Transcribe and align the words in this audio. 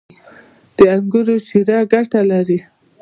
•د 0.75 0.77
انګورو 0.95 1.35
شیره 1.47 1.77
ګټه 1.91 2.21
لري. 2.31 2.59